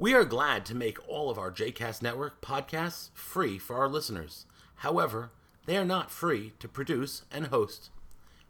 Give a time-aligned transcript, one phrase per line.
[0.00, 4.46] We are glad to make all of our JCast Network podcasts free for our listeners.
[4.76, 5.30] However,
[5.66, 7.90] they are not free to produce and host.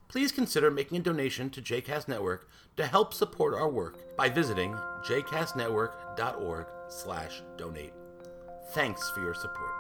[0.07, 4.75] Please consider making a donation to JCast Network to help support our work by visiting
[5.03, 7.95] jcastnetwork.org slash donate.
[8.71, 9.73] Thanks for your support.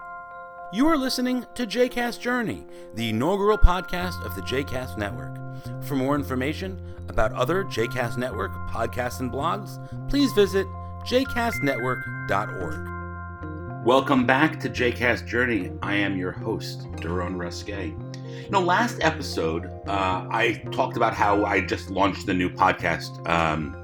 [0.72, 5.36] You are listening to JCast Journey, the inaugural podcast of the JCast Network.
[5.84, 9.78] For more information about other JCast Network podcasts and blogs,
[10.08, 10.66] please visit
[11.06, 13.86] jcastnetwork.org.
[13.86, 15.72] Welcome back to JCast Journey.
[15.82, 17.96] I am your host, Daron Ruskay.
[18.44, 23.26] You know, last episode, uh, I talked about how I just launched the new podcast,
[23.28, 23.74] um,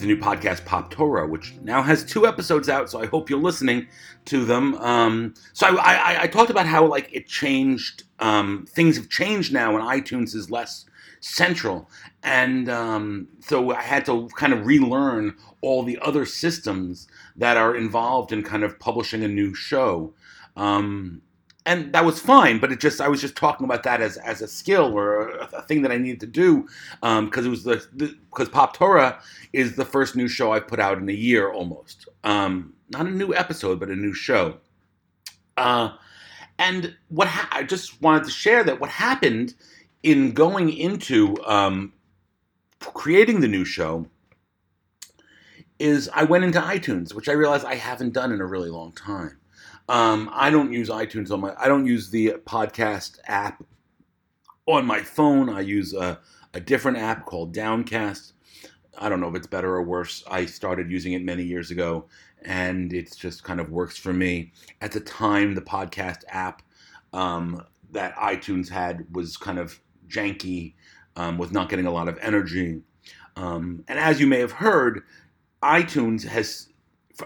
[0.00, 2.90] the new podcast Pop Torah, which now has two episodes out.
[2.90, 3.86] So I hope you're listening
[4.26, 4.74] to them.
[4.76, 8.04] Um, so I, I, I, talked about how like it changed.
[8.18, 10.86] Um, things have changed now, and iTunes is less
[11.20, 11.90] central,
[12.22, 17.76] and um, so I had to kind of relearn all the other systems that are
[17.76, 20.14] involved in kind of publishing a new show.
[20.56, 21.22] Um,
[21.66, 24.40] and that was fine, but it just I was just talking about that as, as
[24.40, 26.62] a skill or a, a thing that I needed to do
[27.00, 29.20] because um, it was the because Pop Torah
[29.52, 32.08] is the first new show I put out in a year almost.
[32.24, 34.58] Um, not a new episode, but a new show.
[35.56, 35.90] Uh,
[36.58, 39.54] and what ha- I just wanted to share that what happened
[40.02, 41.92] in going into um,
[42.80, 44.06] creating the new show
[45.78, 48.92] is I went into iTunes, which I realized I haven't done in a really long
[48.92, 49.39] time.
[49.90, 51.52] Um, I don't use iTunes on my.
[51.58, 53.64] I don't use the podcast app
[54.66, 55.48] on my phone.
[55.48, 56.20] I use a,
[56.54, 58.34] a different app called Downcast.
[58.96, 60.22] I don't know if it's better or worse.
[60.30, 62.04] I started using it many years ago,
[62.42, 64.52] and it just kind of works for me.
[64.80, 66.62] At the time, the podcast app
[67.12, 70.74] um, that iTunes had was kind of janky,
[71.16, 72.80] um, was not getting a lot of energy.
[73.34, 75.02] Um, and as you may have heard,
[75.64, 76.68] iTunes has,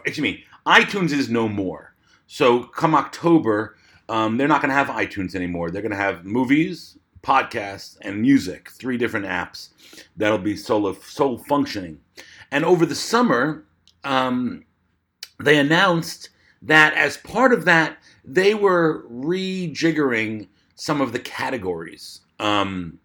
[0.07, 1.94] excuse me, iTunes is no more.
[2.35, 3.77] So come October,
[4.09, 5.71] um, they're not going to have iTunes anymore.
[5.71, 9.69] They're going to have movies, podcasts, and music, three different apps
[10.17, 12.01] that'll be solo, sole functioning.
[12.51, 13.65] And over the summer,
[14.03, 14.65] um,
[15.39, 16.31] they announced
[16.63, 22.99] that as part of that, they were rejiggering some of the categories um,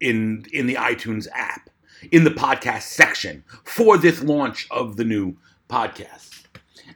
[0.00, 1.68] in in the iTunes app
[2.10, 5.36] in the podcast section for this launch of the new
[5.68, 6.36] podcast.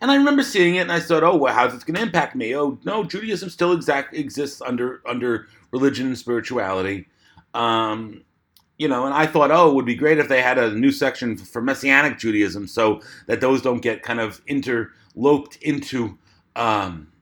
[0.00, 2.34] And I remember seeing it, and I thought, "Oh, well, how's this going to impact
[2.34, 7.06] me?" Oh, no, Judaism still exact exists under under religion and spirituality.
[7.54, 8.22] Um,
[8.78, 10.90] you know, and I thought, oh, it would be great if they had a new
[10.90, 16.18] section for Messianic Judaism, so that those don't get kind of interloped into
[16.56, 17.12] um,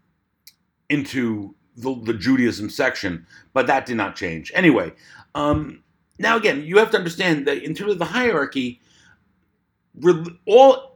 [0.88, 3.26] into the, the Judaism section.
[3.52, 4.52] But that did not change.
[4.54, 4.92] Anyway,
[5.34, 5.82] um,
[6.18, 8.80] now, again, you have to understand that in terms of the hierarchy,
[10.46, 10.87] all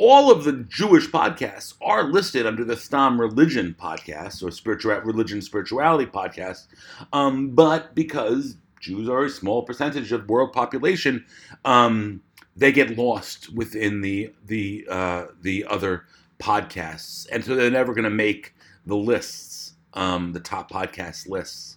[0.00, 5.42] all of the Jewish podcasts are listed under the Stam Religion podcast or spiritual religion
[5.42, 6.68] spirituality podcast,
[7.12, 11.26] um, but because Jews are a small percentage of world population,
[11.66, 12.22] um,
[12.56, 16.06] they get lost within the the uh, the other
[16.38, 18.54] podcasts, and so they're never going to make
[18.86, 21.76] the lists, um, the top podcast lists.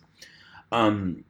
[0.71, 1.25] Um,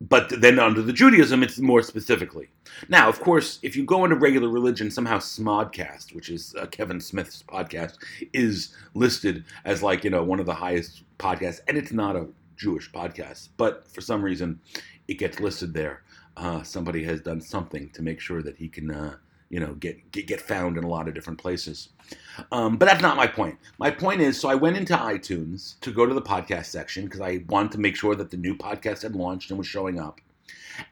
[0.00, 2.48] but then under the Judaism, it's more specifically.
[2.88, 7.00] Now, of course, if you go into regular religion, somehow Smodcast, which is uh, Kevin
[7.00, 7.98] Smith's podcast,
[8.32, 12.26] is listed as like you know one of the highest podcasts, and it's not a
[12.56, 14.60] Jewish podcast, but for some reason,
[15.06, 16.02] it gets listed there.
[16.36, 19.16] Uh, somebody has done something to make sure that he can uh,
[19.50, 21.90] you know get, get get found in a lot of different places.
[22.50, 23.58] Um, but that's not my point.
[23.78, 27.20] My point is, so I went into iTunes to go to the podcast section because
[27.20, 30.20] I wanted to make sure that the new podcast had launched and was showing up,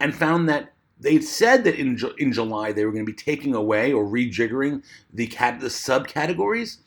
[0.00, 3.54] and found that they said that in in July they were going to be taking
[3.54, 4.82] away or rejiggering
[5.12, 6.78] the cat the subcategories,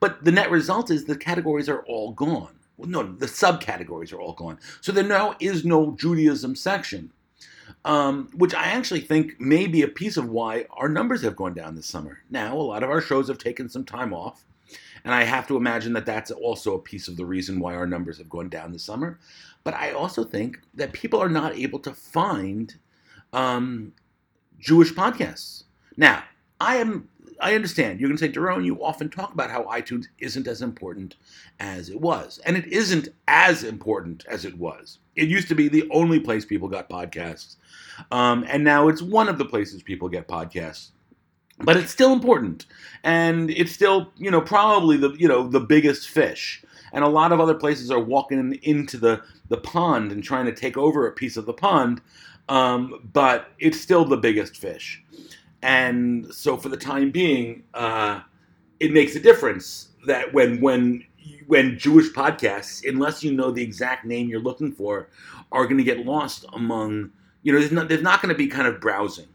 [0.00, 2.54] but the net result is the categories are all gone.
[2.76, 4.58] Well, no, the subcategories are all gone.
[4.80, 7.12] So there now is no Judaism section
[7.84, 11.54] um, which I actually think may be a piece of why our numbers have gone
[11.54, 12.18] down this summer.
[12.30, 14.44] Now, a lot of our shows have taken some time off,
[15.04, 17.86] and I have to imagine that that's also a piece of the reason why our
[17.86, 19.18] numbers have gone down this summer.
[19.64, 22.74] But I also think that people are not able to find
[23.32, 23.92] um,
[24.58, 25.64] Jewish podcasts.
[25.96, 26.24] Now,
[26.60, 27.08] I am.
[27.40, 28.00] I understand.
[28.00, 31.16] You're going to say, Daron, you often talk about how iTunes isn't as important
[31.58, 32.40] as it was.
[32.44, 34.98] And it isn't as important as it was.
[35.16, 37.56] It used to be the only place people got podcasts.
[38.10, 40.90] Um, and now it's one of the places people get podcasts.
[41.62, 42.64] But it's still important,
[43.04, 46.64] and it's still, you know, probably the, you know, the biggest fish.
[46.94, 50.54] And a lot of other places are walking into the the pond and trying to
[50.54, 52.00] take over a piece of the pond,
[52.48, 55.02] um, but it's still the biggest fish.
[55.62, 58.20] And so for the time being, uh,
[58.78, 61.04] it makes a difference that when when
[61.46, 65.08] when Jewish podcasts, unless you know the exact name you're looking for,
[65.52, 67.10] are going to get lost among
[67.42, 69.28] you know there's not, not going to be kind of browsing.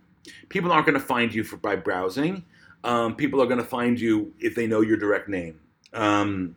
[0.49, 2.43] People aren't going to find you for by browsing.
[2.83, 5.59] Um, people are going to find you if they know your direct name.
[5.93, 6.55] Um,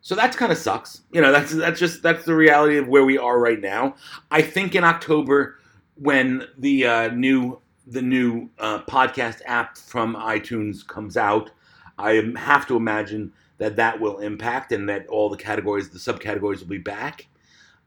[0.00, 1.02] so that's kind of sucks.
[1.12, 3.96] You know, that's that's just that's the reality of where we are right now.
[4.30, 5.58] I think in October
[5.96, 11.50] when the uh, new the new uh, podcast app from iTunes comes out,
[11.98, 16.60] I have to imagine that that will impact and that all the categories, the subcategories
[16.60, 17.26] will be back,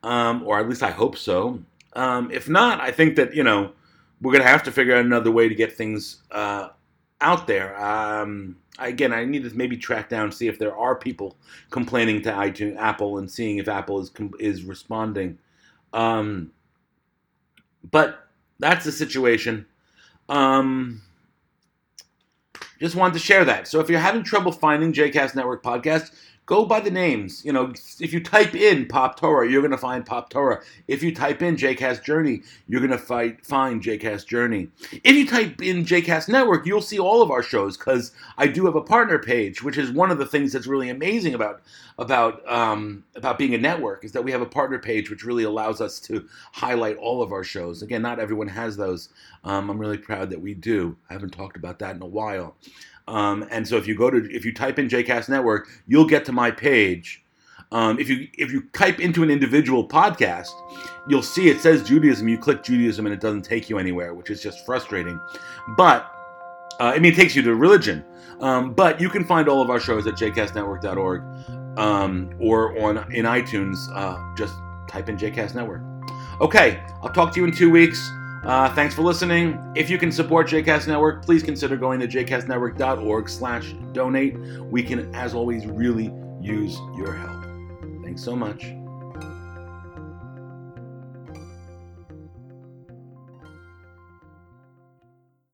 [0.04, 1.60] um, or at least I hope so.
[1.94, 3.72] Um, if not, I think that you know
[4.22, 6.70] we're gonna have to figure out another way to get things uh,
[7.22, 7.80] out there.
[7.80, 11.38] Um, again, I need to maybe track down see if there are people
[11.70, 15.38] complaining to iTunes, Apple, and seeing if Apple is is responding.
[15.94, 16.52] Um,
[17.92, 18.28] but
[18.60, 19.66] that's the situation.
[20.30, 21.02] Um,
[22.80, 23.68] just wanted to share that.
[23.68, 26.12] So if you're having trouble finding JCast Network podcast,
[26.50, 27.46] go by the names.
[27.46, 30.64] You know, if you type in Pop Torah, you're going to find Pop Torah.
[30.88, 33.38] If you type in JCast Journey, you're going to find
[33.84, 34.70] JCast Journey.
[35.04, 38.66] If you type in JCast Network, you'll see all of our shows because I do
[38.66, 41.62] have a partner page, which is one of the things that's really amazing about
[42.00, 45.44] about um, about being a network is that we have a partner page, which really
[45.44, 47.84] allows us to highlight all of our shows.
[47.84, 49.10] Again, not everyone has those.
[49.44, 50.98] Um, I'm really proud that we do.
[51.10, 52.56] I haven't talked about that in a while.
[53.10, 56.26] Um, and so if you go to if you type in JCast Network, you'll get
[56.26, 57.24] to my page.
[57.72, 60.50] Um, if you if you type into an individual podcast,
[61.08, 62.28] you'll see it says Judaism.
[62.28, 65.20] You click Judaism and it doesn't take you anywhere, which is just frustrating.
[65.76, 66.04] But
[66.80, 68.06] uh, I mean, it takes you to religion.
[68.42, 73.26] Um, but you can find all of our shows at jcastnetwork.org um, or on in
[73.26, 73.78] iTunes.
[73.94, 74.54] Uh, just
[74.88, 75.82] type in JCast Network.
[76.42, 78.00] Okay, I'll talk to you in two weeks.
[78.44, 79.60] Uh, thanks for listening.
[79.76, 84.38] If you can support JCast Network, please consider going to jcastnetwork.org slash donate.
[84.72, 87.44] We can, as always, really use your help.
[88.04, 88.79] Thanks so much.